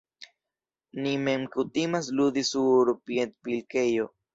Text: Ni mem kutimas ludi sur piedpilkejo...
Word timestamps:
Ni 1.03 1.11
mem 1.27 1.45
kutimas 1.57 2.11
ludi 2.19 2.47
sur 2.51 2.95
piedpilkejo... 3.07 4.15